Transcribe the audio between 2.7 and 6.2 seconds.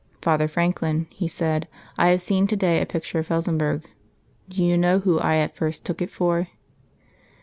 a picture of Felsenburgh. Do you know whom I at first took it